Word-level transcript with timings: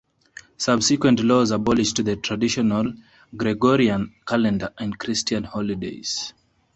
Subsequent 0.57 1.19
laws 1.19 1.51
abolished 1.51 2.03
the 2.03 2.15
traditional 2.15 2.91
Gregorian 3.37 4.15
calendar 4.25 4.73
and 4.79 4.97
Christian 4.97 5.43
holidays. 5.43 6.33